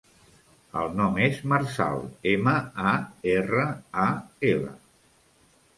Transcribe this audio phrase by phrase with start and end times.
[0.83, 2.01] El nom és Marçal:
[2.33, 2.57] ema,
[2.93, 2.95] a,
[3.37, 3.69] erra,
[4.07, 4.09] a,
[4.55, 4.75] ela.